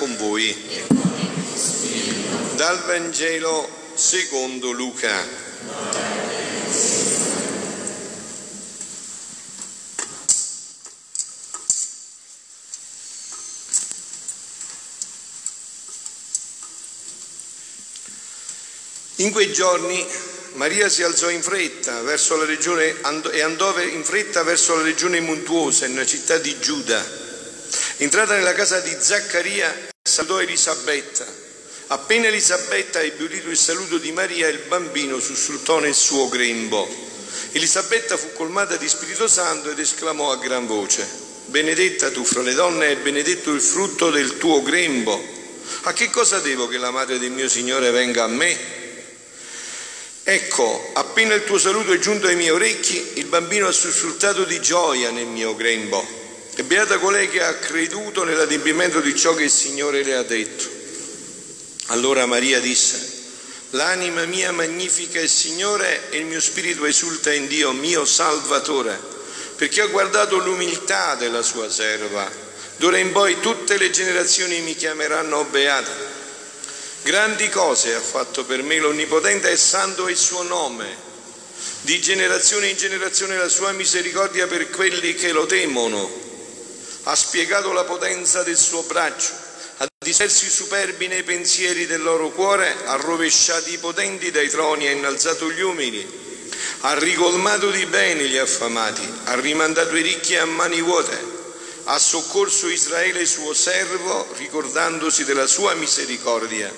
[0.00, 0.56] con voi.
[2.54, 5.12] Dal Vangelo secondo Luca.
[19.16, 20.02] In quei giorni
[20.54, 22.00] Maria si alzò in fretta
[22.46, 22.96] regione,
[23.32, 27.28] e andò in fretta verso la regione montuosa, in una città di Giuda.
[27.98, 31.26] Entrata nella casa di Zaccaria, salutò Elisabetta.
[31.88, 36.88] Appena Elisabetta ebbe udito il saluto di Maria, il bambino sussultò nel suo grembo.
[37.52, 41.06] Elisabetta fu colmata di Spirito Santo ed esclamò a gran voce,
[41.46, 45.22] Benedetta tu fra le donne e benedetto il frutto del tuo grembo.
[45.82, 48.56] A che cosa devo che la madre del mio Signore venga a me?
[50.22, 54.60] Ecco, appena il tuo saluto è giunto ai miei orecchi, il bambino ha sussultato di
[54.60, 56.19] gioia nel mio grembo.
[56.60, 60.68] E beata colei che ha creduto nell'adempimento di ciò che il Signore le ha detto.
[61.86, 63.00] Allora Maria disse,
[63.70, 69.00] l'anima mia magnifica il Signore e il mio spirito esulta in Dio, mio Salvatore,
[69.56, 72.30] perché ha guardato l'umiltà della sua serva.
[72.76, 75.90] D'ora in poi tutte le generazioni mi chiameranno beata
[77.04, 80.94] Grandi cose ha fatto per me l'Onnipotente e santo è il suo nome.
[81.80, 86.28] Di generazione in generazione la sua misericordia per quelli che lo temono.
[87.04, 89.32] Ha spiegato la potenza del suo braccio,
[89.78, 94.86] ha disperso i superbi nei pensieri del loro cuore, ha rovesciato i potenti dai troni,
[94.86, 96.06] ha innalzato gli umili,
[96.80, 101.38] ha ricolmato di bene gli affamati, ha rimandato i ricchi a mani vuote
[101.84, 106.72] ha soccorso Israele suo servo ricordandosi della sua misericordia,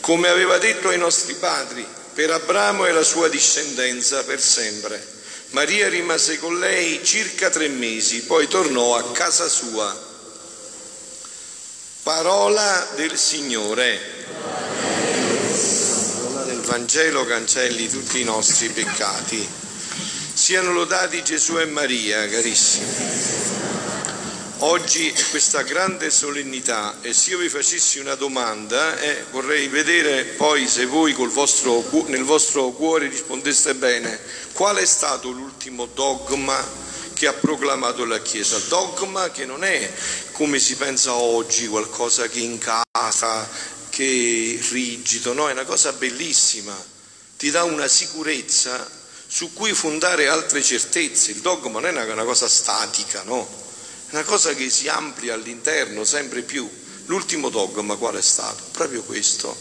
[0.00, 5.11] come aveva detto ai nostri padri, per Abramo e la sua discendenza per sempre.
[5.52, 10.10] Maria rimase con lei circa tre mesi, poi tornò a casa sua.
[12.02, 14.00] Parola del Signore.
[16.14, 19.46] Parola del Vangelo cancelli tutti i nostri peccati.
[20.32, 23.32] Siano lodati Gesù e Maria, carissimi.
[24.64, 30.22] Oggi è questa grande solennità e se io vi facessi una domanda eh, vorrei vedere
[30.22, 34.20] poi se voi vostro, nel vostro cuore rispondeste bene
[34.52, 36.64] qual è stato l'ultimo dogma
[37.14, 38.58] che ha proclamato la Chiesa.
[38.68, 39.92] Dogma che non è
[40.32, 43.48] come si pensa oggi, qualcosa che incasa,
[43.90, 46.76] che è rigido, no, è una cosa bellissima,
[47.36, 48.90] ti dà una sicurezza
[49.26, 51.30] su cui fondare altre certezze.
[51.30, 53.60] Il dogma non è una cosa statica, no?
[54.10, 56.68] una cosa che si amplia all'interno sempre più.
[57.06, 58.62] L'ultimo dogma qual è stato?
[58.72, 59.56] Proprio questo,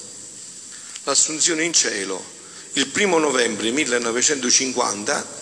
[1.04, 2.31] l'assunzione in cielo.
[2.74, 5.40] Il primo novembre 1950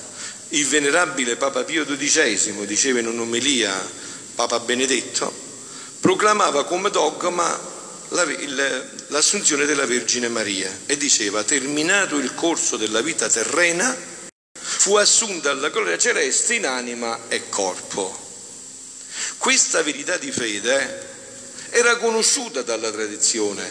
[0.50, 3.72] il venerabile Papa Pio XII, diceva in un'omelia
[4.34, 5.32] Papa Benedetto,
[6.00, 7.78] proclamava come dogma
[9.10, 13.96] l'assunzione della Vergine Maria e diceva terminato il corso della vita terrena
[14.80, 18.28] fu assunta alla gloria celeste in anima e corpo.
[19.38, 21.08] Questa verità di fede
[21.70, 23.70] era conosciuta dalla tradizione.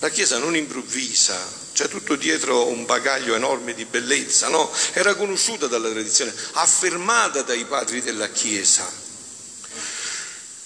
[0.00, 1.38] La Chiesa non improvvisa,
[1.76, 4.72] c'è tutto dietro un bagaglio enorme di bellezza, no?
[4.94, 8.90] Era conosciuta dalla tradizione, affermata dai padri della Chiesa.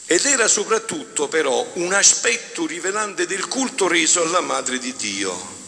[0.07, 5.59] Ed era soprattutto però un aspetto rivelante del culto reso alla Madre di Dio.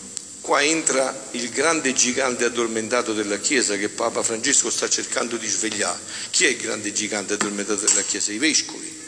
[0.42, 5.98] Qua entra il grande gigante addormentato della Chiesa che Papa Francesco sta cercando di svegliare.
[6.30, 8.30] Chi è il grande gigante addormentato della Chiesa?
[8.30, 9.00] I vescovi,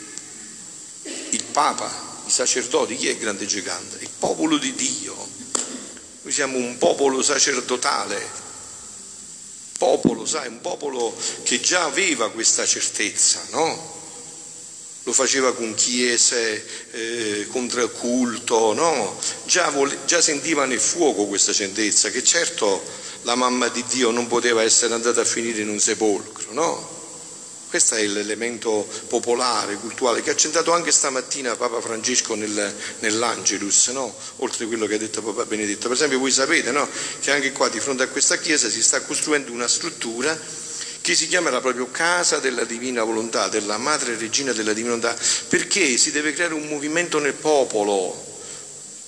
[1.30, 2.96] il Papa, i sacerdoti.
[2.96, 3.98] Chi è il grande gigante?
[4.00, 5.33] Il popolo di Dio.
[6.34, 8.20] Siamo un popolo sacerdotale,
[9.78, 13.92] popolo, sai, un popolo che già aveva questa certezza, no?
[15.04, 19.16] lo faceva con chiese, eh, contro il culto, no?
[19.44, 22.82] già, vole, già sentiva nel fuoco questa certezza che certo
[23.22, 26.93] la mamma di Dio non poteva essere andata a finire in un sepolcro, no?
[27.74, 34.14] Questo è l'elemento popolare, culturale, che ha accentrato anche stamattina Papa Francesco nel, nell'Angelus, no?
[34.36, 35.88] oltre a quello che ha detto Papa Benedetto.
[35.88, 36.88] Per esempio voi sapete no?
[37.18, 40.38] che anche qua di fronte a questa chiesa si sta costruendo una struttura
[41.00, 45.96] che si chiamerà proprio Casa della Divina Volontà, della Madre Regina della Divina Volontà, perché
[45.96, 48.38] si deve creare un movimento nel popolo.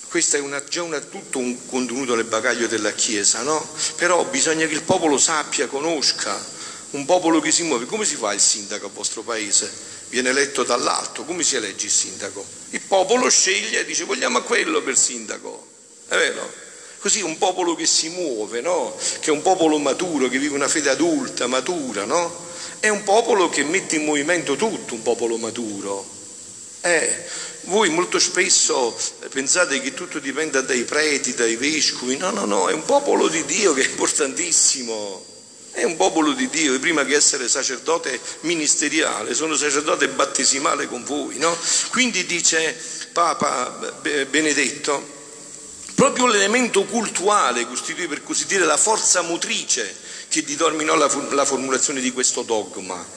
[0.09, 3.65] Questo è una, già una, tutto un contenuto nel bagaglio della Chiesa, no?
[3.95, 6.55] Però bisogna che il popolo sappia, conosca,
[6.91, 7.85] un popolo che si muove.
[7.85, 9.71] Come si fa il sindaco al vostro paese?
[10.09, 12.45] Viene eletto dall'alto, come si elegge il sindaco?
[12.69, 15.67] Il popolo sceglie e dice vogliamo quello per sindaco,
[16.07, 16.65] è vero?
[16.99, 18.95] Così un popolo che si muove, no?
[19.19, 22.45] che è un popolo maturo, che vive una fede adulta, matura, no?
[22.79, 26.05] è un popolo che mette in movimento tutto, un popolo maturo.
[26.81, 27.25] Eh,
[27.61, 28.97] voi molto spesso
[29.29, 33.43] pensate che tutto dipenda dai preti, dai vescovi, no, no, no, è un popolo di
[33.45, 35.23] Dio che è importantissimo,
[35.77, 41.03] è un popolo di Dio, e prima che essere sacerdote ministeriale, sono sacerdote battesimale con
[41.03, 41.55] voi, no?
[41.91, 42.75] Quindi dice
[43.13, 43.77] Papa
[44.27, 45.07] Benedetto,
[45.93, 49.95] proprio l'elemento cultuale costituì per così dire la forza motrice
[50.29, 53.16] che determinò la, la formulazione di questo dogma.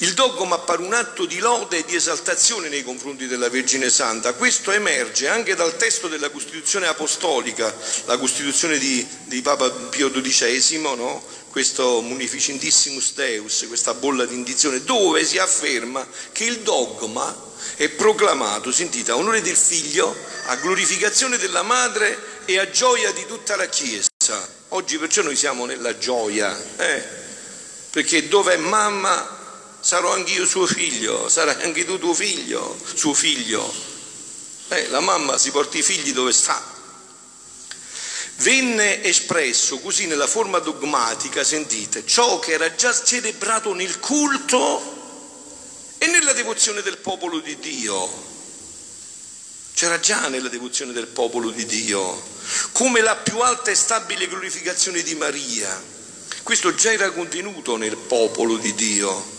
[0.00, 4.32] Il dogma appare un atto di lode e di esaltazione nei confronti della Vergine Santa.
[4.34, 7.74] Questo emerge anche dal testo della Costituzione Apostolica,
[8.04, 11.20] la Costituzione di, di Papa Pio XII, no?
[11.50, 18.70] questo Munificentissimus Deus, questa bolla di indizione, dove si afferma che il dogma è proclamato,
[18.70, 20.14] sentite, a onore del figlio,
[20.46, 24.08] a glorificazione della madre e a gioia di tutta la Chiesa.
[24.68, 27.02] Oggi perciò noi siamo nella gioia, eh?
[27.90, 29.37] perché dove è mamma
[29.80, 33.72] sarò anch'io suo figlio, sarai anche tu tuo figlio, suo figlio.
[34.68, 36.76] Eh, la mamma si porta i figli dove sta.
[38.36, 44.96] Venne espresso così nella forma dogmatica, sentite, ciò che era già celebrato nel culto
[45.98, 48.26] e nella devozione del popolo di Dio.
[49.74, 52.22] C'era già nella devozione del popolo di Dio,
[52.72, 55.96] come la più alta e stabile glorificazione di Maria.
[56.42, 59.37] Questo già era contenuto nel popolo di Dio.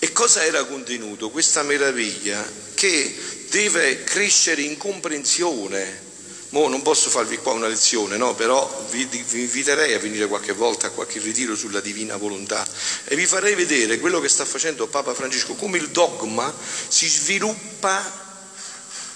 [0.00, 1.30] E cosa era contenuto?
[1.30, 3.16] Questa meraviglia che
[3.50, 6.06] deve crescere in comprensione.
[6.50, 8.34] Mo non posso farvi qua una lezione, no?
[8.34, 12.66] però vi, vi, inviterei a venire qualche volta a qualche ritiro sulla divina volontà
[13.04, 16.50] e vi farei vedere quello che sta facendo Papa Francesco, come il dogma
[16.88, 18.26] si sviluppa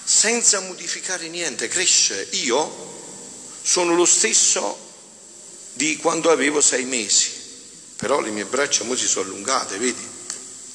[0.03, 2.27] senza modificare niente, cresce.
[2.31, 2.91] Io
[3.63, 4.77] sono lo stesso
[5.73, 7.31] di quando avevo sei mesi,
[7.95, 10.12] però le mie braccia mo si sono allungate, vedi?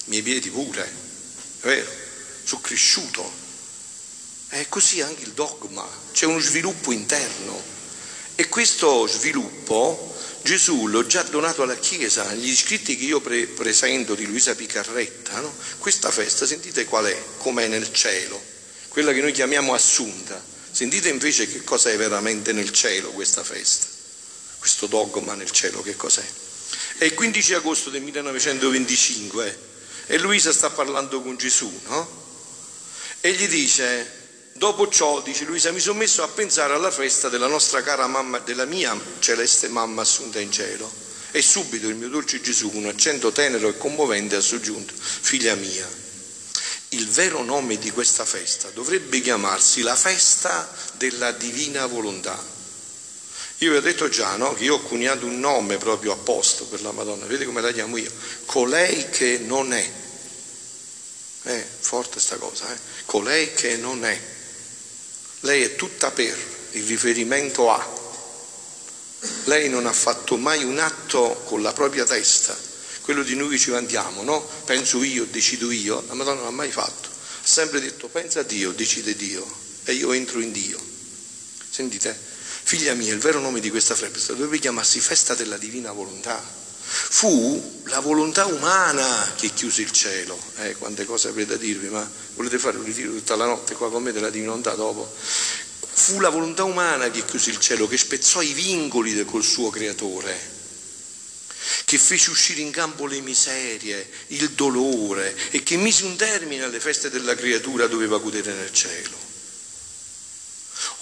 [0.08, 1.90] Miei piedi pure, è vero?
[2.44, 3.46] Sono cresciuto.
[4.48, 7.62] È così anche il dogma, c'è uno sviluppo interno
[8.34, 14.14] e questo sviluppo Gesù l'ho già donato alla Chiesa, gli scritti che io pre- presento
[14.14, 15.54] di Luisa Picarretta, no?
[15.78, 18.42] questa festa sentite qual è, com'è nel cielo,
[18.88, 23.86] quella che noi chiamiamo assunta, sentite invece che cosa è veramente nel cielo questa festa,
[24.58, 26.24] questo dogma nel cielo che cos'è.
[26.96, 29.67] È il 15 agosto del 1925
[30.10, 32.08] e Luisa sta parlando con Gesù, no?
[33.20, 37.46] E gli dice, dopo ciò, dice Luisa, mi sono messo a pensare alla festa della
[37.46, 40.90] nostra cara mamma, della mia celeste mamma assunta in cielo.
[41.30, 45.54] E subito il mio dolce Gesù, con un accento tenero e commovente, ha soggiunto, figlia
[45.56, 45.86] mia,
[46.90, 52.42] il vero nome di questa festa dovrebbe chiamarsi la festa della divina volontà.
[53.58, 56.80] Io vi ho detto già no, che io ho coniato un nome proprio apposta per
[56.80, 58.10] la Madonna, vedete come la chiamo io?
[58.44, 59.92] Colei che non è.
[61.42, 62.78] Eh, forte sta cosa, eh?
[63.04, 64.20] Colei che non è.
[65.40, 66.36] Lei è tutta per,
[66.72, 67.96] il riferimento a.
[69.44, 72.56] Lei non ha fatto mai un atto con la propria testa,
[73.02, 74.46] quello di noi ci vantiamo, no?
[74.66, 77.08] Penso io, decido io, la Madonna non l'ha mai fatto.
[77.08, 79.44] Ha sempre detto pensa a Dio, decide Dio
[79.82, 80.78] e io entro in Dio.
[81.70, 82.27] Sentite?
[82.68, 86.38] Figlia mia, il vero nome di questa festa dovrebbe chiamarsi festa della divina volontà.
[86.38, 90.38] Fu la volontà umana che chiuse il cielo.
[90.58, 93.90] Eh, quante cose avrei da dirvi, ma volete fare un ritiro tutta la notte qua
[93.90, 95.10] con me della divina volontà dopo?
[95.80, 100.38] Fu la volontà umana che chiuse il cielo, che spezzò i vincoli col suo creatore,
[101.86, 106.80] che fece uscire in campo le miserie, il dolore e che mise un termine alle
[106.80, 109.27] feste della creatura doveva godere nel cielo.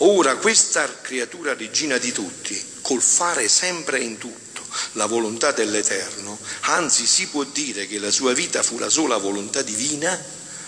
[0.00, 4.62] Ora questa creatura regina di tutti, col fare sempre in tutto
[4.92, 9.62] la volontà dell'Eterno, anzi si può dire che la sua vita fu la sola volontà
[9.62, 10.22] divina,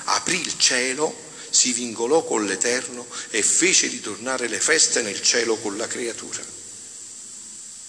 [0.05, 1.15] aprì il cielo,
[1.51, 6.43] si vincolò con l'Eterno e fece ritornare le feste nel cielo con la creatura.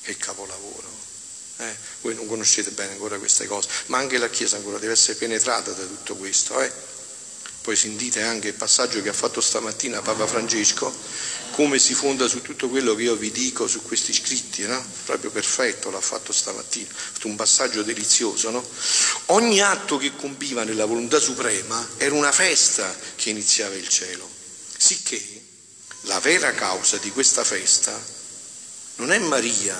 [0.01, 0.87] Che capolavoro!
[1.57, 1.75] Eh?
[2.01, 5.71] Voi non conoscete bene ancora queste cose, ma anche la Chiesa ancora deve essere penetrata
[5.71, 6.59] da tutto questo.
[6.61, 6.71] Eh?
[7.61, 10.93] Poi sentite anche il passaggio che ha fatto stamattina Papa Francesco,
[11.51, 14.83] come si fonda su tutto quello che io vi dico su questi scritti, no?
[15.05, 16.87] proprio perfetto l'ha fatto stamattina,
[17.23, 18.49] un passaggio delizioso.
[18.49, 18.65] No?
[19.27, 24.27] Ogni atto che compiva nella volontà suprema era una festa che iniziava il cielo,
[24.77, 25.21] sicché
[26.03, 28.17] la vera causa di questa festa
[28.95, 29.77] non è Maria,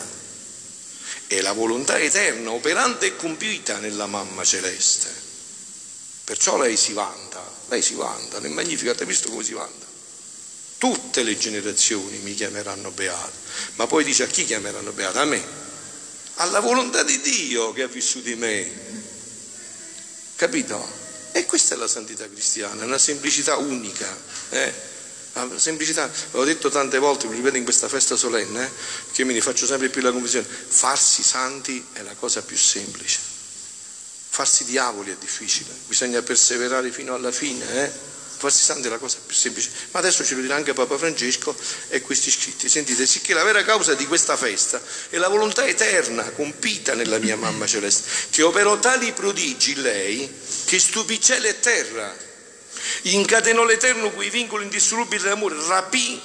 [1.28, 5.29] è la volontà eterna, operante e compiuta nella mamma celeste.
[6.30, 9.86] Perciò lei si vanta lei si vanta, nel Magnificat, hai visto come si vanta?
[10.80, 13.32] Tutte le generazioni mi chiameranno beato,
[13.76, 15.20] ma poi dice a chi chiameranno beato?
[15.20, 15.42] A me,
[16.36, 18.72] alla volontà di Dio che ha vissuto in me.
[20.36, 20.98] Capito?
[21.32, 24.08] E questa è la santità cristiana, una semplicità unica.
[24.50, 24.74] Eh?
[25.34, 28.70] La semplicità, l'ho detto tante volte, mi ripeto in questa festa solenne, eh?
[29.12, 33.39] che mi ne faccio sempre più la convinzione, farsi santi è la cosa più semplice.
[34.40, 37.84] Farsi diavoli è difficile, bisogna perseverare fino alla fine.
[37.84, 37.92] Eh?
[38.38, 39.70] Farsi santi è la cosa più semplice.
[39.92, 41.54] Ma adesso ce lo dirà anche Papa Francesco
[41.90, 42.70] e questi scritti.
[42.70, 47.36] Sentite, sicché la vera causa di questa festa è la volontà eterna compita nella mia
[47.36, 52.16] mamma celeste, che operò tali prodigi lei che stupì cielo e terra.
[53.02, 56.22] Incatenò l'Eterno quei vincoli indissolubili dell'amore, rapì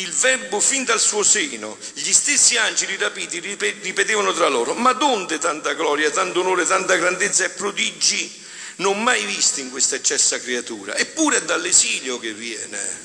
[0.00, 1.76] il verbo fin dal suo seno.
[1.94, 7.44] Gli stessi angeli rapiti ripetevano tra loro, ma donde tanta gloria, tanto onore, tanta grandezza
[7.44, 8.44] e prodigi?
[8.76, 13.04] non mai visti in questa eccessa creatura, eppure è dall'esilio che viene.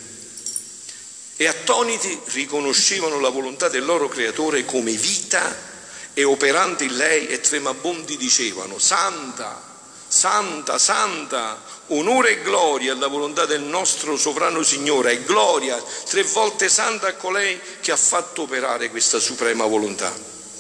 [1.38, 5.70] E attoniti riconoscevano la volontà del loro creatore come vita
[6.14, 9.71] e operante in lei e tremabondi dicevano, Santa,
[10.14, 16.68] Santa, Santa, onore e gloria alla volontà del nostro sovrano Signore e gloria tre volte
[16.68, 20.14] santa a colei che ha fatto operare questa suprema volontà.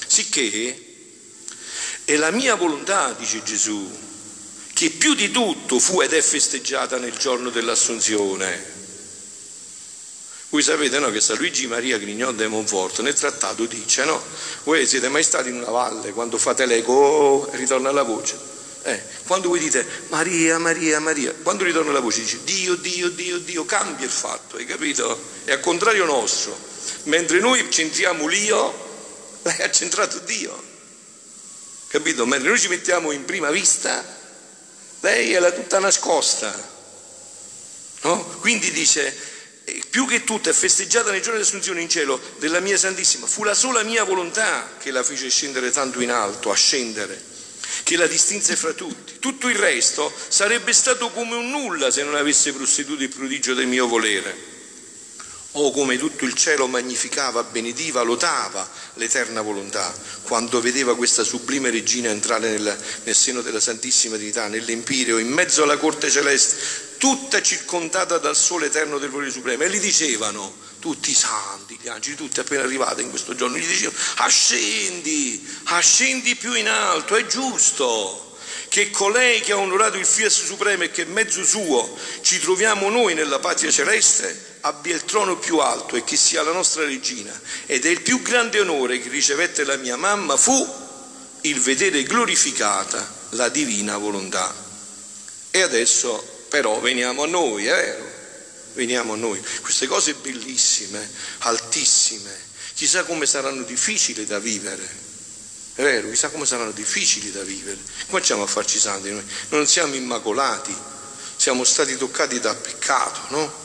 [0.07, 0.85] Sicché
[2.05, 3.91] è la mia volontà, dice Gesù,
[4.71, 8.79] che più di tutto fu ed è festeggiata nel giorno dell'Assunzione.
[10.47, 14.23] Voi sapete no, che San Luigi Maria Grignon de Monforto nel trattato dice, no?
[14.63, 18.59] Voi siete mai stati in una valle, quando fate l'eco, oh, ritorna la voce.
[18.83, 23.37] Eh, quando voi dite Maria, Maria, Maria, quando ritorna la voce dice Dio, Dio, Dio,
[23.37, 25.19] Dio, cambia il fatto, hai capito?
[25.43, 26.57] È al contrario nostro.
[27.03, 30.69] Mentre noi centriamo l'io, lei ha centrato Dio.
[31.87, 32.25] Capito?
[32.25, 34.03] Mentre noi ci mettiamo in prima vista,
[35.01, 36.69] lei era tutta nascosta.
[38.03, 38.23] No?
[38.39, 39.15] Quindi dice,
[39.89, 43.27] più che tutto è festeggiata nei giorni dell'assunzione in cielo della mia Santissima.
[43.27, 47.21] Fu la sola mia volontà che la fece scendere tanto in alto, ascendere,
[47.91, 49.19] che la distinse fra tutti.
[49.19, 53.67] Tutto il resto sarebbe stato come un nulla se non avesse prostituto il prodigio del
[53.67, 54.50] mio volere.
[55.55, 62.09] Oh, come tutto il cielo magnificava, benediva, lodava l'eterna volontà, quando vedeva questa sublime regina
[62.09, 68.17] entrare nel, nel seno della Santissima Trinità, nell'Empireo, in mezzo alla corte celeste, tutta circondata
[68.17, 69.63] dal sole eterno del volere supremo.
[69.63, 73.67] E gli dicevano, tutti i santi, gli angeli, tutti appena arrivati in questo giorno, gli
[73.67, 78.30] dicevano, ascendi, ascendi più in alto, è giusto
[78.71, 83.13] che colei che ha onorato il Fiat Supremo e che mezzo suo ci troviamo noi
[83.13, 87.37] nella patria celeste, abbia il trono più alto e che sia la nostra regina.
[87.65, 90.65] Ed è il più grande onore che ricevette la mia mamma fu
[91.41, 94.55] il vedere glorificata la divina volontà.
[95.51, 98.09] E adesso però veniamo a noi, è vero?
[98.75, 99.43] Veniamo a noi.
[99.59, 102.33] Queste cose bellissime, altissime,
[102.73, 105.10] chissà come saranno difficili da vivere.
[105.73, 107.77] È vero, chissà come saranno difficili da vivere.
[108.07, 109.23] Come facciamo a farci santi noi?
[109.49, 110.75] Non siamo immacolati,
[111.35, 113.59] siamo stati toccati da peccato, no?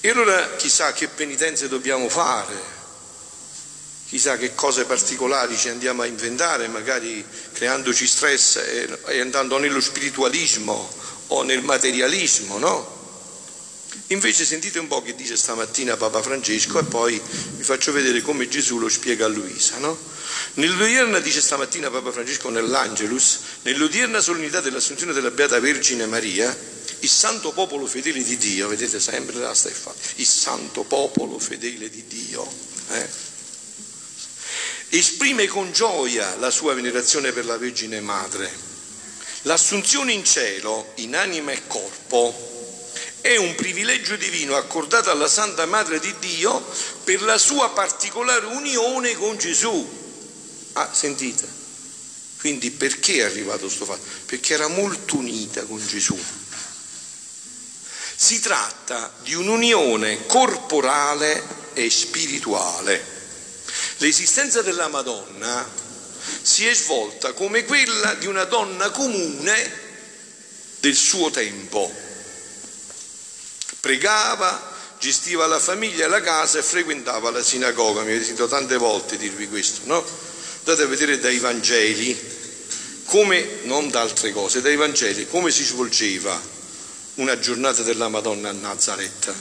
[0.00, 2.54] E allora chissà che penitenze dobbiamo fare,
[4.06, 8.56] chissà che cose particolari ci andiamo a inventare, magari creandoci stress
[9.06, 10.88] e, andando nello spiritualismo
[11.28, 12.96] o nel materialismo, no?
[14.08, 17.20] Invece sentite un po' che dice stamattina Papa Francesco e poi
[17.56, 19.98] vi faccio vedere come Gesù lo spiega a Luisa, no?
[20.54, 26.56] Nell'odierna, dice stamattina Papa Francesco nell'Angelus, nell'odierna solennità dell'Assunzione della Beata Vergine Maria,
[27.00, 29.70] il santo popolo fedele di Dio, vedete sempre la sta
[30.16, 32.50] il santo popolo fedele di Dio,
[32.90, 33.08] eh?
[34.90, 38.66] esprime con gioia la sua venerazione per la Vergine Madre.
[39.42, 42.34] L'assunzione in cielo, in anima e corpo,
[43.20, 46.64] è un privilegio divino accordato alla Santa Madre di Dio
[47.04, 50.06] per la sua particolare unione con Gesù.
[50.78, 51.44] Ah, sentite,
[52.38, 54.06] quindi perché è arrivato questo fatto?
[54.26, 56.16] Perché era molto unita con Gesù.
[58.14, 63.16] Si tratta di un'unione corporale e spirituale.
[63.96, 65.68] L'esistenza della Madonna
[66.40, 69.80] si è svolta come quella di una donna comune
[70.78, 71.92] del suo tempo.
[73.80, 78.02] Pregava, gestiva la famiglia la casa e frequentava la sinagoga.
[78.02, 80.28] Mi avete sentito tante volte dirvi questo, no?
[80.58, 82.36] Andate a vedere dai Vangeli,
[83.04, 86.56] come, non da altre cose, dai Vangeli, come si svolgeva
[87.14, 89.34] una giornata della Madonna a Nazareth.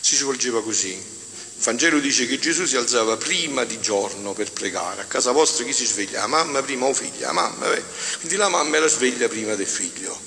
[0.00, 0.90] Si svolgeva così.
[0.90, 5.02] Il Vangelo dice che Gesù si alzava prima di giorno per pregare.
[5.02, 6.20] A casa vostra chi si sveglia?
[6.20, 7.28] La mamma prima o figlia?
[7.28, 7.82] La mamma, beh.
[8.18, 10.18] Quindi la mamma era sveglia prima del figlio.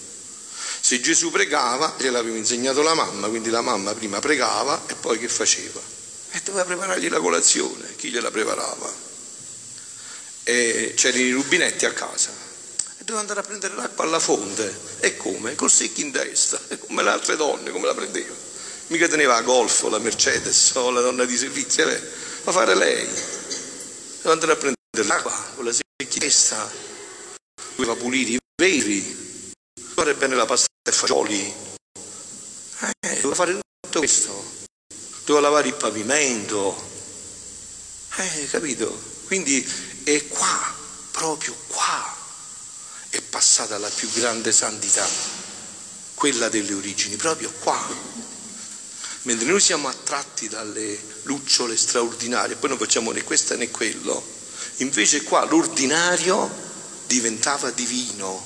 [0.80, 5.28] Se Gesù pregava, gliel'aveva insegnato la mamma, quindi la mamma prima pregava e poi che
[5.28, 5.82] faceva?
[6.32, 7.96] E doveva preparargli la colazione.
[7.96, 9.05] Chi gliela preparava?
[10.48, 12.46] E c'erano i rubinetti a casa
[13.06, 14.76] Devo andare a prendere l'acqua alla fonte.
[15.00, 15.54] E come?
[15.54, 18.34] Col secchio in testa, come le altre donne, come la prendeva.
[18.88, 22.02] Mica teneva la Golf o la Mercedes o la donna di servizio, eh?
[22.44, 23.08] ma fare lei.
[24.18, 26.72] Devo andare a prendere l'acqua con la secchia in testa,
[27.76, 29.54] doveva pulire i vetri,
[29.94, 31.54] fare bene la pasta e fagioli.
[32.82, 34.54] Eh, doveva fare tutto questo.
[35.26, 36.76] Doveva lavare il pavimento.
[38.18, 39.14] Eh, capito?
[39.26, 40.76] Quindi è qua,
[41.10, 42.16] proprio qua,
[43.10, 45.08] è passata la più grande santità,
[46.14, 48.14] quella delle origini, proprio qua.
[49.24, 54.24] Mentre noi siamo attratti dalle lucciole straordinarie, poi non facciamo né questo né quello,
[54.78, 56.52] invece qua l'ordinario
[57.08, 58.46] diventava divino,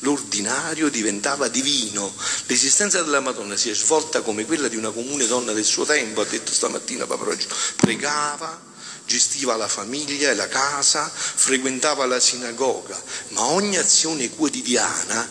[0.00, 2.12] l'ordinario diventava divino,
[2.46, 6.22] l'esistenza della Madonna si è svolta come quella di una comune donna del suo tempo,
[6.22, 7.46] ha detto stamattina Papa Rogio,
[7.76, 8.70] pregava,
[9.06, 15.28] gestiva la famiglia e la casa, frequentava la sinagoga, ma ogni azione quotidiana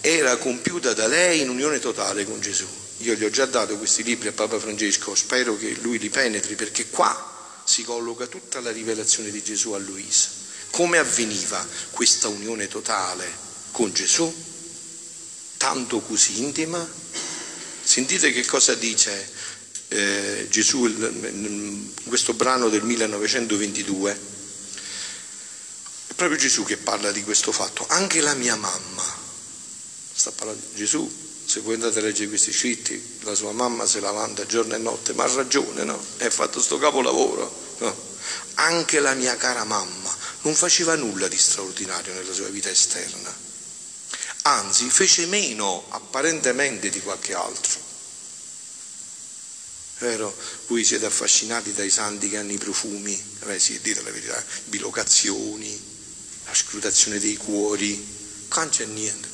[0.00, 2.66] era compiuta da lei in unione totale con Gesù.
[2.98, 6.54] Io gli ho già dato questi libri a Papa Francesco, spero che lui li penetri
[6.54, 7.34] perché qua
[7.64, 10.28] si colloca tutta la rivelazione di Gesù a Luisa.
[10.70, 13.30] Come avveniva questa unione totale
[13.72, 14.32] con Gesù?
[15.56, 16.88] Tanto così intima?
[17.82, 19.30] Sentite che cosa dice
[19.88, 24.18] eh, Gesù in questo brano del 1922.
[26.08, 27.84] È proprio Gesù che parla di questo fatto.
[27.88, 29.04] Anche la mia mamma,
[30.12, 34.00] sta parlando di Gesù, se voi andate a leggere questi scritti, la sua mamma se
[34.00, 36.02] la vanta giorno e notte, ma ha ragione, no?
[36.18, 37.64] Ha fatto sto capolavoro.
[37.78, 38.14] No?
[38.54, 43.32] Anche la mia cara mamma non faceva nulla di straordinario nella sua vita esterna,
[44.42, 47.85] anzi fece meno apparentemente di qualche altro.
[49.98, 50.34] Vero?
[50.66, 55.80] Voi siete affascinati dai santi che hanno i profumi, eh sì, dite la verità, bilocazioni,
[56.44, 58.04] la scrutazione dei cuori,
[58.48, 59.28] qua non c'è niente.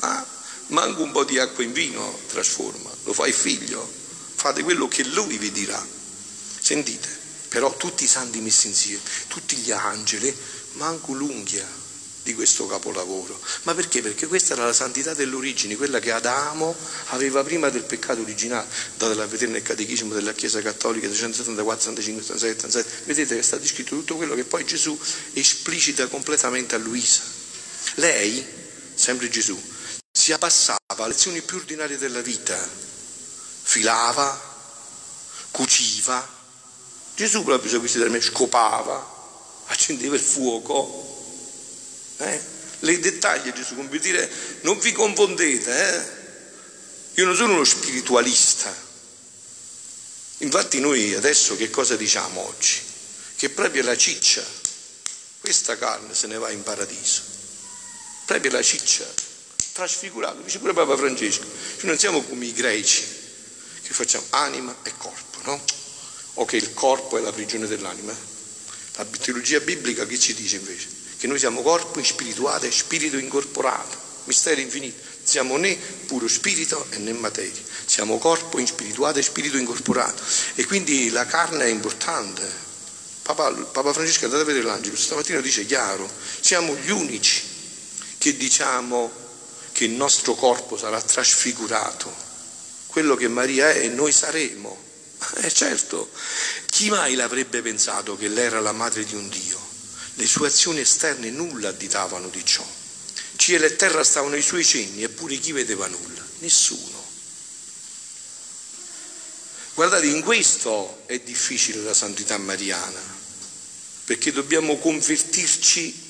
[0.00, 0.26] Ah,
[0.68, 3.90] manco un po' di acqua in vino trasforma, lo fa il figlio,
[4.34, 5.82] fate quello che lui vi dirà.
[6.60, 7.08] Sentite,
[7.48, 10.34] però tutti i santi messi insieme, tutti gli angeli,
[10.72, 11.82] manco l'unghia
[12.24, 13.38] di questo capolavoro.
[13.62, 14.00] Ma perché?
[14.02, 16.74] Perché questa era la santità dell'origine, quella che Adamo
[17.08, 18.66] aveva prima del peccato originale.
[18.96, 23.04] Datela a vedere nel catechismo della Chiesa Cattolica 374, 75, 76, 77.
[23.04, 24.98] Vedete che sta descritto tutto quello che poi Gesù
[25.34, 27.20] esplicita completamente a Luisa.
[27.96, 28.44] Lei,
[28.94, 29.60] sempre Gesù,
[30.10, 32.58] si abbassava alle lezioni più ordinarie della vita,
[33.62, 34.52] filava,
[35.50, 36.26] cuciva,
[37.14, 41.23] Gesù proprio su questi termini scopava, accendeva il fuoco,
[42.18, 42.40] eh?
[42.80, 44.30] Le dettagli Gesù, come dire,
[44.62, 46.22] non vi confondete, eh?
[47.14, 48.74] io non sono uno spiritualista.
[50.38, 52.80] Infatti noi adesso che cosa diciamo oggi?
[53.36, 54.44] Che proprio la ciccia,
[55.40, 57.22] questa carne se ne va in paradiso,
[58.26, 59.06] proprio la ciccia,
[59.72, 63.04] trasfigurato, dice pure Papa Francesco, noi non siamo come i greci
[63.82, 65.62] che facciamo anima e corpo, no?
[66.34, 68.16] O che il corpo è la prigione dell'anima.
[68.96, 70.93] La teologia biblica che ci dice invece?
[71.24, 75.00] Che noi siamo corpo spirituale spirito incorporato, mistero infinito.
[75.22, 80.22] Siamo né puro spirito e né materia, siamo corpo spirituale e spirito incorporato.
[80.54, 82.46] E quindi la carne è importante.
[83.22, 86.06] Papa, Papa Francesco, andate a vedere l'angelo, stamattina dice chiaro,
[86.40, 87.42] siamo gli unici
[88.18, 89.10] che diciamo
[89.72, 92.14] che il nostro corpo sarà trasfigurato,
[92.88, 94.76] quello che Maria è e noi saremo.
[95.40, 96.10] Eh certo,
[96.66, 99.63] chi mai l'avrebbe pensato che lei era la madre di un Dio?
[100.16, 102.64] Le sue azioni esterne nulla additavano di ciò.
[103.36, 106.24] Cielo e terra stavano ai suoi cenni, eppure chi vedeva nulla?
[106.38, 107.02] Nessuno.
[109.74, 113.00] Guardate, in questo è difficile la santità mariana,
[114.04, 116.02] perché dobbiamo convertirci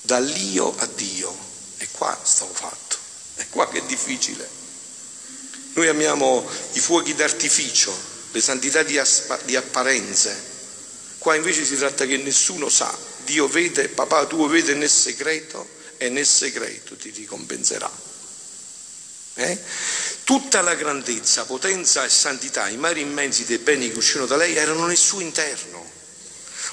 [0.00, 1.50] dall'io a Dio.
[1.76, 2.96] E qua sta fatto,
[3.34, 4.48] è qua che è difficile.
[5.74, 7.94] Noi amiamo i fuochi d'artificio,
[8.30, 8.98] le santità di,
[9.44, 10.51] di apparenze,
[11.22, 12.92] Qua invece si tratta che nessuno sa,
[13.24, 17.88] Dio vede, papà tuo vede nel segreto e nel segreto ti ricompenserà.
[19.34, 19.56] Eh?
[20.24, 24.56] Tutta la grandezza, potenza e santità, i mari immensi dei beni che uscirono da lei
[24.56, 25.88] erano nel suo interno.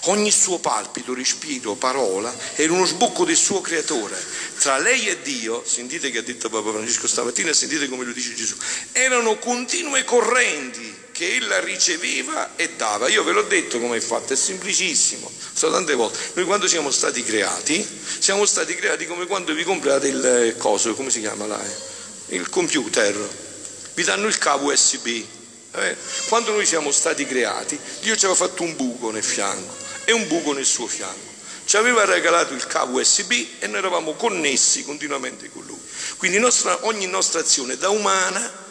[0.06, 4.18] Ogni suo palpito, respiro, parola era uno sbocco del suo creatore.
[4.58, 8.34] Tra lei e Dio, sentite che ha detto Papa Francesco stamattina, sentite come lo dice
[8.34, 8.56] Gesù,
[8.94, 10.89] erano continue correnti
[11.20, 13.10] che ella riceveva e dava.
[13.10, 15.30] Io ve l'ho detto come è fatto, è semplicissimo.
[15.52, 16.18] So tante volte.
[16.36, 17.86] Noi quando siamo stati creati,
[18.20, 21.62] siamo stati creati come quando vi comprate il eh, coso, come si chiama là?
[21.62, 22.36] Eh?
[22.38, 23.18] Il computer.
[23.96, 25.08] Vi danno il cavo USB.
[25.08, 25.98] Eh?
[26.30, 30.26] Quando noi siamo stati creati, Dio ci aveva fatto un buco nel fianco e un
[30.26, 31.28] buco nel suo fianco.
[31.66, 35.82] ci aveva regalato il cavo USB e noi eravamo connessi continuamente con lui.
[36.16, 38.68] Quindi nostra, ogni nostra azione da umana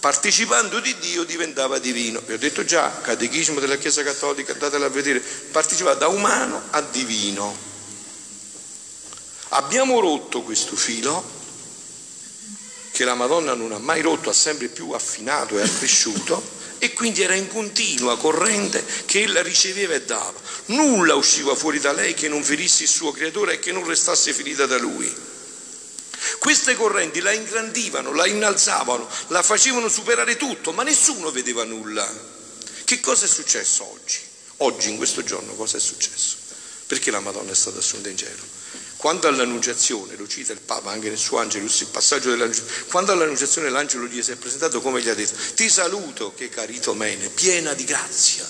[0.00, 2.20] partecipando di Dio diventava divino.
[2.24, 6.80] Vi ho detto già, catechismo della Chiesa Cattolica, andatela a vedere, partecipava da umano a
[6.80, 7.56] divino.
[9.50, 11.34] Abbiamo rotto questo filo
[12.90, 17.22] che la Madonna non ha mai rotto, ha sempre più affinato e accresciuto e quindi
[17.22, 20.34] era in continua corrente che ella riceveva e dava.
[20.66, 24.32] Nulla usciva fuori da lei che non ferisse il suo creatore e che non restasse
[24.32, 25.14] ferita da lui.
[26.38, 32.08] Queste correnti la ingrandivano, la innalzavano, la facevano superare tutto, ma nessuno vedeva nulla.
[32.84, 34.18] Che cosa è successo oggi?
[34.58, 36.36] Oggi, in questo giorno, cosa è successo?
[36.86, 38.42] Perché la Madonna è stata assunta in cielo?
[38.96, 43.68] Quando all'annunciazione, lo cita il Papa anche nel suo Angelus, il passaggio dell'annunciazione, quando all'annunciazione
[43.68, 47.74] l'angelo gli si è presentato come gli ha detto, ti saluto che carito mene, piena
[47.74, 48.48] di grazia.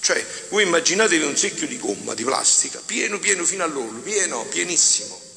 [0.00, 5.29] Cioè, voi immaginatevi un secchio di gomma, di plastica, pieno, pieno fino all'orlo, pieno, pienissimo.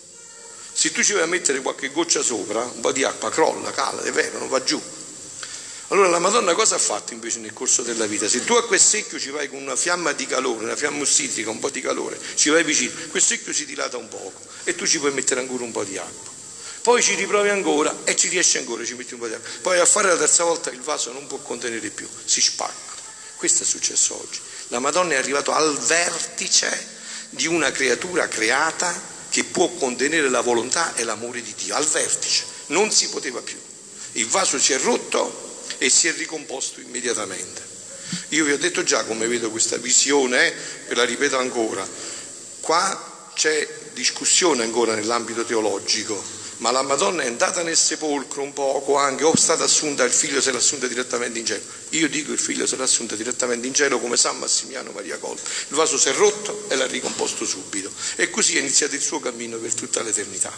[0.74, 4.02] Se tu ci vai a mettere qualche goccia sopra, un po' di acqua crolla, cala,
[4.02, 4.82] è vero, non va giù.
[5.90, 8.28] Allora la Madonna cosa ha fatto invece nel corso della vita?
[8.28, 11.52] Se tu a quel secchio ci vai con una fiamma di calore, una fiamma ossidrica,
[11.52, 14.88] un po' di calore, ci vai vicino, quel secchio si dilata un poco e tu
[14.88, 16.32] ci puoi mettere ancora un po' di acqua.
[16.82, 19.50] Poi ci riprovi ancora e ci riesci ancora, ci metti un po' di acqua.
[19.62, 22.94] Poi a fare la terza volta il vaso non può contenere più, si spacca.
[23.36, 24.40] Questo è successo oggi.
[24.70, 26.88] La Madonna è arrivata al vertice
[27.30, 32.44] di una creatura creata che può contenere la volontà e l'amore di Dio, al vertice,
[32.68, 33.58] non si poteva più.
[34.12, 37.60] Il vaso si è rotto e si è ricomposto immediatamente.
[38.30, 40.54] Io vi ho detto già come vedo questa visione, eh,
[40.88, 41.84] ve la ripeto ancora,
[42.60, 46.24] qua c'è discussione ancora nell'ambito teologico,
[46.64, 50.14] ma la Madonna è andata nel sepolcro un poco anche, o è stata assunta, il
[50.14, 51.62] figlio se l'ha assunta direttamente in cielo.
[51.90, 55.42] Io dico il figlio se l'ha assunta direttamente in cielo come San Massimiano Maria Colta.
[55.68, 57.92] Il vaso si è rotto e l'ha ricomposto subito.
[58.16, 60.54] E così è iniziato il suo cammino per tutta l'eternità.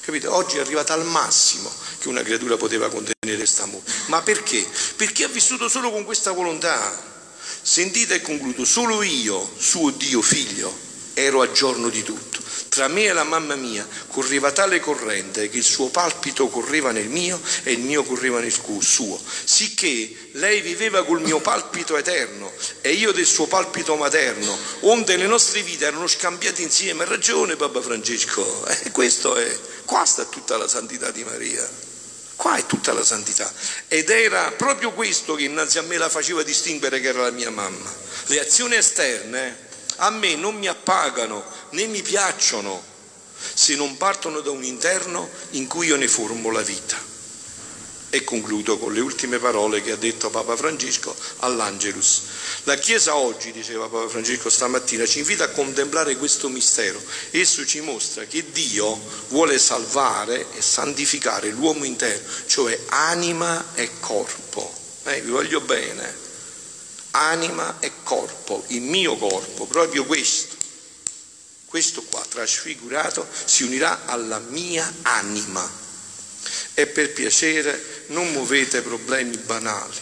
[0.00, 0.26] Capite?
[0.26, 3.84] Oggi è arrivata al massimo che una creatura poteva contenere questo amore.
[4.06, 4.66] Ma perché?
[4.96, 7.14] Perché ha vissuto solo con questa volontà.
[7.62, 10.76] Sentite e concludo, solo io, suo Dio figlio,
[11.14, 12.35] ero a giorno di tutto.
[12.68, 17.08] Tra me e la mamma mia correva tale corrente che il suo palpito correva nel
[17.08, 22.92] mio e il mio correva nel suo, sicché lei viveva col mio palpito eterno e
[22.92, 27.04] io del suo palpito materno, onde le nostre vite erano scambiate insieme.
[27.04, 31.84] Ha ragione Papa Francesco, eh, questo è, qua sta tutta la santità di Maria.
[32.36, 33.50] Qua è tutta la santità.
[33.88, 37.50] Ed era proprio questo che innanzi a me la faceva distinguere che era la mia
[37.50, 37.90] mamma.
[38.26, 39.64] Le azioni esterne
[39.96, 41.42] a me non mi appagano
[41.76, 42.82] né mi piacciono
[43.52, 47.14] se non partono da un interno in cui io ne formo la vita.
[48.08, 52.22] E concludo con le ultime parole che ha detto Papa Francesco all'Angelus.
[52.62, 57.02] La Chiesa oggi, diceva Papa Francesco stamattina, ci invita a contemplare questo mistero.
[57.30, 64.72] Esso ci mostra che Dio vuole salvare e santificare l'uomo interno, cioè anima e corpo.
[65.04, 66.24] Eh, vi voglio bene
[67.16, 70.55] anima e corpo, il mio corpo, proprio questo,
[71.66, 75.84] questo qua trasfigurato si unirà alla mia anima.
[76.74, 80.00] E per piacere non muovete problemi banali,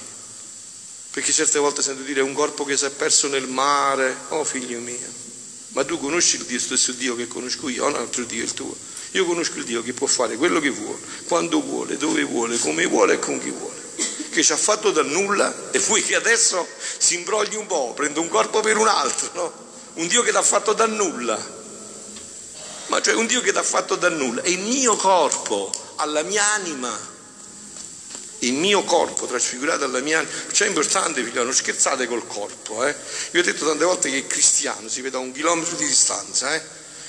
[1.10, 4.78] perché certe volte sento dire un corpo che si è perso nel mare, oh figlio
[4.80, 5.12] mio,
[5.68, 8.52] ma tu conosci il Dio, stesso Dio che conosco io, o un altro Dio il
[8.52, 8.76] tuo.
[9.12, 12.84] Io conosco il Dio che può fare quello che vuole, quando vuole, dove vuole, come
[12.86, 13.82] vuole e con chi vuole
[14.34, 16.66] che ci ha fatto da nulla e poi che adesso
[16.98, 19.52] si imbrogli un po', prende un corpo per un altro, no?
[19.94, 21.38] Un Dio che ti ha fatto da nulla,
[22.86, 26.22] ma cioè un Dio che ti ha fatto da nulla, e il mio corpo, alla
[26.22, 27.12] mia anima,
[28.40, 32.84] il mio corpo trasfigurato alla mia anima, cioè è importante figlio, non scherzate col corpo,
[32.84, 32.94] eh?
[33.30, 36.54] Io ho detto tante volte che il cristiano si vede a un chilometro di distanza,
[36.54, 36.62] eh?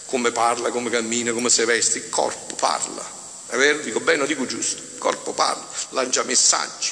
[0.05, 3.03] Come parla, come cammina, come si veste, il corpo parla,
[3.47, 3.79] è vero?
[3.79, 6.91] Dico bene, lo dico giusto, il corpo parla, lancia messaggi,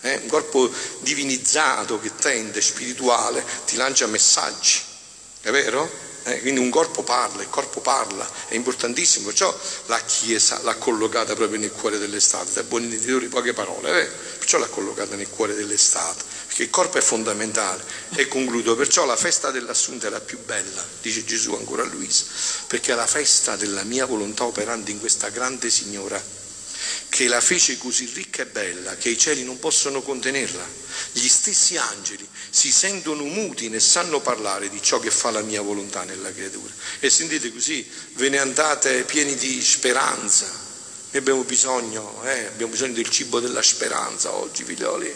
[0.00, 0.20] eh?
[0.22, 0.70] un corpo
[1.00, 4.94] divinizzato che tende, spirituale, ti lancia messaggi,
[5.46, 5.88] è vero?
[6.24, 9.56] Eh, quindi un corpo parla, il corpo parla, è importantissimo, perciò
[9.86, 14.06] la Chiesa l'ha collocata proprio nel cuore dell'estate, da buoni intenditori poche parole, eh?
[14.38, 17.80] perciò l'ha collocata nel cuore dell'estate, perché il corpo è fondamentale.
[18.16, 22.24] E concludo, perciò la festa dell'assunta è la più bella, dice Gesù ancora a Luisa,
[22.66, 26.20] perché è la festa della mia volontà operante in questa grande signora
[27.08, 30.64] che la fece così ricca e bella che i cieli non possono contenerla.
[31.12, 35.62] Gli stessi angeli si sentono muti e sanno parlare di ciò che fa la mia
[35.62, 36.72] volontà nella creatura.
[37.00, 40.46] E sentite così, ve ne andate pieni di speranza.
[40.46, 45.14] Noi abbiamo bisogno, eh, abbiamo bisogno del cibo della speranza oggi, figlioli,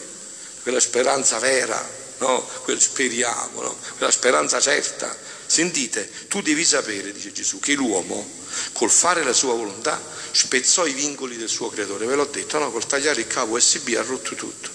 [0.62, 2.40] quella speranza vera, no?
[2.62, 3.76] Quella speriamo, no?
[3.96, 8.24] quella speranza certa Sentite, tu devi sapere, dice Gesù, che l'uomo
[8.70, 12.06] col fare la sua volontà spezzò i vincoli del suo creatore.
[12.06, 12.70] Ve l'ho detto, no?
[12.70, 14.70] Col tagliare il cavo USB ha rotto tutto.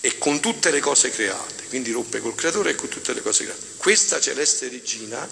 [0.00, 3.44] E con tutte le cose create, quindi rompe col creatore e con tutte le cose
[3.44, 3.66] create.
[3.76, 5.30] Questa celeste regina,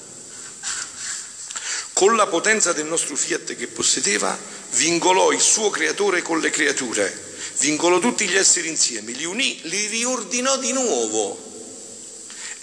[1.95, 4.39] con la potenza del nostro fiat che possedeva,
[4.73, 9.87] vincolò il suo creatore con le creature vincolò tutti gli esseri insieme, li unì, li
[9.87, 11.42] riordinò di nuovo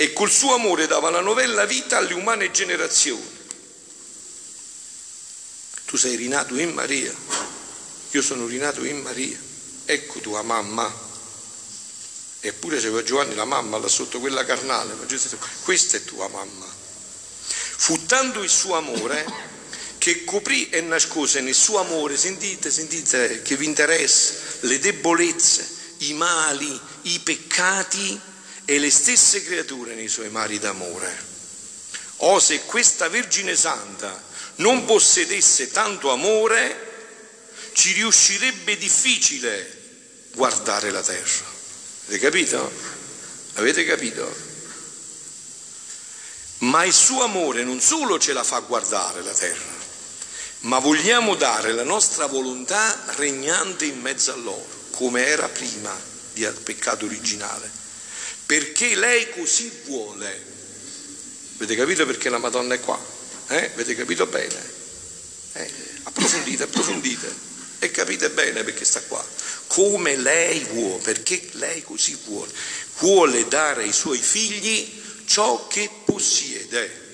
[0.02, 3.38] e col suo amore dava la novella vita alle umane generazioni.
[5.84, 7.14] Tu sei rinato in Maria,
[8.12, 9.38] io sono rinato in Maria,
[9.84, 10.90] ecco tua mamma.
[12.40, 16.66] Eppure c'era Giovanni la mamma là sotto quella carnale, ma Gesù questa è tua mamma.
[16.66, 19.26] Fu tanto il suo amore
[19.98, 26.14] che coprì e nascose nel suo amore, sentite, sentite che vi interessa, le debolezze, i
[26.14, 28.29] mali, i peccati
[28.70, 31.12] e le stesse creature nei suoi mari d'amore.
[32.18, 34.22] Oh, se questa Vergine Santa
[34.58, 41.48] non possedesse tanto amore, ci riuscirebbe difficile guardare la terra.
[42.06, 42.72] Avete capito?
[43.56, 44.36] Avete capito?
[46.60, 49.78] Ma il suo amore non solo ce la fa guardare la terra,
[50.60, 56.00] ma vogliamo dare la nostra volontà regnante in mezzo a loro, come era prima
[56.34, 57.79] del peccato originale,
[58.50, 60.42] perché lei così vuole.
[61.58, 63.00] Avete capito perché la Madonna è qua?
[63.48, 63.70] Eh?
[63.74, 64.60] Avete capito bene?
[65.54, 65.72] Eh?
[66.02, 67.32] Approfondite, approfondite
[67.78, 69.24] e capite bene perché sta qua.
[69.68, 72.52] Come lei vuole, perché lei così vuole.
[72.98, 77.09] Vuole dare ai suoi figli ciò che possiede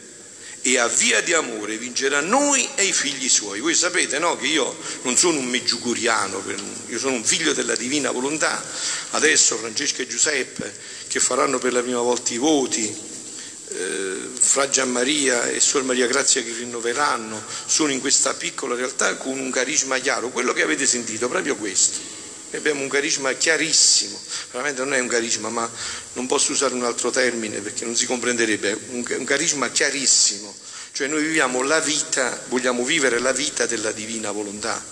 [0.67, 3.59] e a via di amore vincerà noi e i figli suoi.
[3.59, 6.43] Voi sapete no, che io non sono un meggiugoriano,
[6.87, 8.63] io sono un figlio della divina volontà.
[9.11, 10.75] Adesso Francesca e Giuseppe
[11.07, 16.07] che faranno per la prima volta i voti, eh, Fra Gian Maria e Suor Maria
[16.07, 20.87] Grazia che rinnoveranno, sono in questa piccola realtà con un carisma chiaro, quello che avete
[20.87, 22.24] sentito, proprio questo.
[22.55, 24.19] Abbiamo un carisma chiarissimo,
[24.51, 25.69] veramente non è un carisma, ma
[26.13, 30.53] non posso usare un altro termine perché non si comprenderebbe, un, carisma chiarissimo,
[30.91, 34.83] cioè noi viviamo la vita, vogliamo vivere la vita della divina volontà,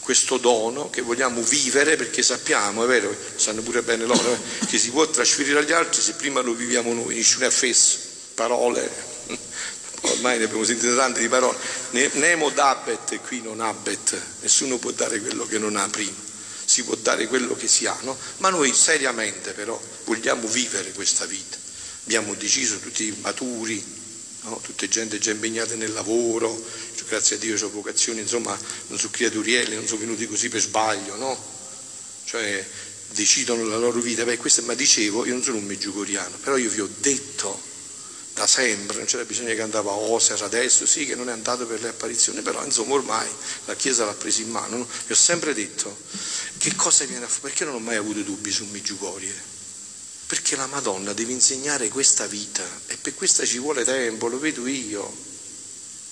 [0.00, 4.78] questo dono che vogliamo vivere perché sappiamo, è vero, sanno pure bene loro, eh, che
[4.78, 7.98] si può trasferire agli altri se prima lo viviamo noi, nessuno è fesso,
[8.34, 8.90] parole,
[10.02, 11.56] ormai ne abbiamo sentite tante di parole,
[11.90, 16.32] nemo dabet qui non abet, nessuno può dare quello che non ha prima,
[16.74, 18.18] si può dare quello che si ha, no?
[18.38, 21.56] ma noi seriamente però vogliamo vivere questa vita,
[22.02, 23.80] abbiamo deciso tutti maturi,
[24.42, 24.58] no?
[24.60, 26.52] tutte gente già impegnata nel lavoro,
[26.96, 28.58] cioè, grazie a Dio ho vocazioni, insomma
[28.88, 31.52] non sono creaturielli, non sono venuti così per sbaglio, no?
[32.24, 32.66] Cioè
[33.12, 36.70] decidono la loro vita, beh questo, ma dicevo, io non sono un meggiugoriano, però io
[36.70, 37.56] vi ho detto
[38.34, 41.66] da sempre, non c'era bisogno che andava a Oser adesso, sì che non è andato
[41.66, 43.28] per le apparizioni, però insomma ormai
[43.66, 44.88] la Chiesa l'ha preso in mano, no?
[45.06, 45.96] vi ho sempre detto
[46.58, 49.52] che cosa viene a fare, perché non ho mai avuto dubbi su Meggiugorie?
[50.26, 54.66] Perché la Madonna deve insegnare questa vita e per questa ci vuole tempo, lo vedo
[54.66, 55.14] io.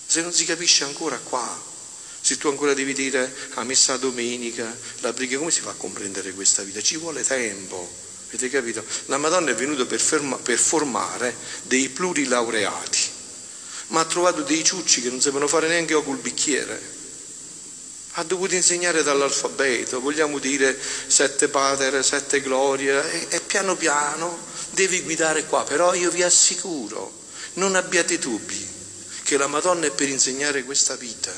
[0.06, 1.60] Se non si capisce ancora qua,
[2.20, 6.32] se tu ancora devi dire a messa domenica, la preghiera, come si fa a comprendere
[6.34, 6.80] questa vita?
[6.80, 8.01] Ci vuole tempo.
[8.32, 8.82] Avete capito?
[9.06, 13.10] La Madonna è venuta per, ferma, per formare dei plurilaureati,
[13.88, 16.80] ma ha trovato dei ciucci che non sapevano fare neanche col bicchiere.
[18.12, 24.38] Ha dovuto insegnare dall'alfabeto, vogliamo dire sette pater, sette glorie, e, e, piano piano
[24.70, 27.12] devi guidare qua, però io vi assicuro,
[27.54, 28.66] non abbiate dubbi
[29.24, 31.32] che la Madonna è per insegnare questa vita,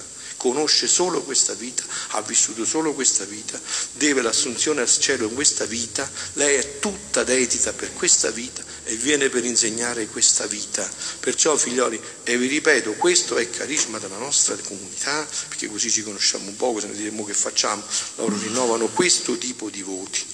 [0.44, 3.58] conosce solo questa vita, ha vissuto solo questa vita,
[3.92, 8.94] deve l'assunzione al cielo in questa vita, lei è tutta dedita per questa vita e
[8.96, 10.86] viene per insegnare questa vita.
[11.18, 16.02] Perciò figlioli, e vi ripeto, questo è il carisma della nostra comunità, perché così ci
[16.02, 17.82] conosciamo un po', se ne diremo che facciamo,
[18.16, 20.33] loro rinnovano questo tipo di voti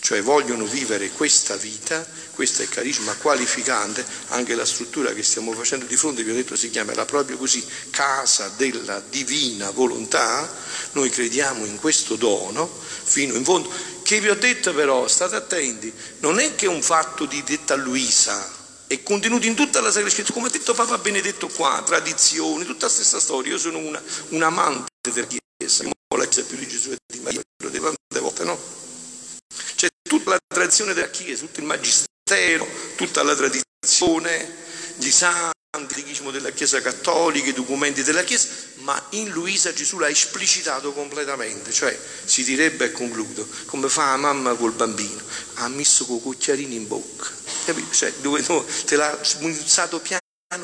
[0.00, 5.52] cioè vogliono vivere questa vita, questo è il carisma qualificante, anche la struttura che stiamo
[5.52, 10.50] facendo di fronte, vi ho detto si chiamerà proprio così, casa della divina volontà,
[10.92, 12.68] noi crediamo in questo dono
[13.02, 13.70] fino in fondo,
[14.02, 17.76] che vi ho detto però, state attenti, non è che è un fatto di detta
[17.76, 22.64] Luisa, è contenuto in tutta la Sacra Scrittura, come ha detto Papa Benedetto qua, tradizioni,
[22.64, 26.66] tutta la stessa storia, io sono una, un amante della Chiesa, la Chiesa più di
[26.66, 28.58] Gesù e di Maria, lo dico tante volte, no?
[29.76, 32.66] C'è tutta la tradizione della Chiesa, tutto il magistero,
[32.96, 34.56] tutta la tradizione,
[34.96, 40.08] gli santi, catechismo della Chiesa cattolica, i documenti della Chiesa, ma in Luisa Gesù l'ha
[40.08, 45.20] esplicitato completamente, cioè si direbbe, e concludo, come fa la mamma col bambino,
[45.54, 47.30] ha messo con cucchiarini in bocca
[47.90, 50.18] Cioè, dove, dove te l'ha smunzato piano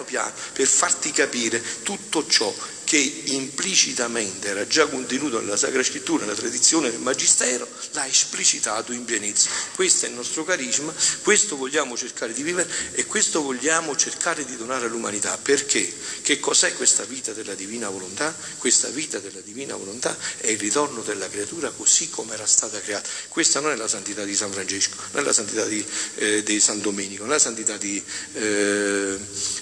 [0.04, 2.52] piano per farti capire tutto ciò
[2.86, 9.04] che implicitamente era già contenuto nella Sacra Scrittura, nella tradizione del Magistero, l'ha esplicitato in
[9.04, 9.50] pienezza.
[9.74, 14.56] Questo è il nostro carisma, questo vogliamo cercare di vivere e questo vogliamo cercare di
[14.56, 15.36] donare all'umanità.
[15.36, 15.92] Perché?
[16.22, 18.32] Che cos'è questa vita della divina volontà?
[18.56, 23.08] Questa vita della divina volontà è il ritorno della creatura così come era stata creata.
[23.26, 25.84] Questa non è la santità di San Francesco, non è la santità di,
[26.18, 28.00] eh, di San Domenico, non è la santità di,
[28.34, 29.18] eh,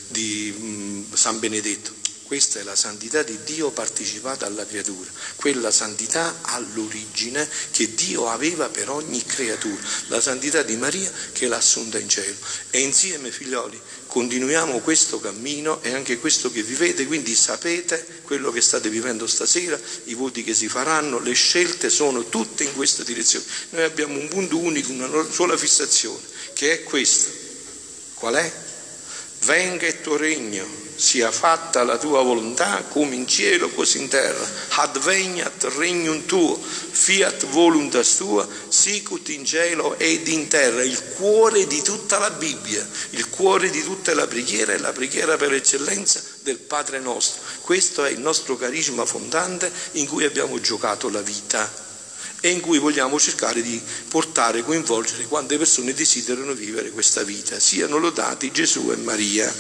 [0.09, 5.71] di mh, mm, San Benedetto questa è la santità di Dio partecipata alla creatura, quella
[5.71, 11.99] santità all'origine che Dio aveva per ogni creatura, la santità di Maria che l'ha assunta
[11.99, 12.35] in cielo.
[12.71, 18.63] E insieme, figlioli, continuiamo questo cammino e anche questo che vivete, quindi sapete quello che
[18.63, 23.45] state vivendo stasera, i voti che si faranno, le scelte sono tutte in questa direzione.
[23.71, 26.23] Noi abbiamo un punto unico, una sola fissazione,
[26.55, 27.31] che è questa.
[28.15, 28.53] Qual è?
[29.41, 34.43] Venga il tuo regno sia fatta la tua volontà come in cielo così in terra.
[34.71, 40.83] Adveniat regnum tuo, fiat voluntas tua, sicut in cielo ed in terra.
[40.83, 45.37] Il cuore di tutta la Bibbia, il cuore di tutta la preghiera è la preghiera
[45.37, 47.43] per eccellenza del Padre nostro.
[47.61, 51.84] Questo è il nostro carisma fondante in cui abbiamo giocato la vita
[52.45, 57.59] e in cui vogliamo cercare di portare e coinvolgere quante persone desiderano vivere questa vita.
[57.59, 59.51] Siano lodati Gesù e Maria.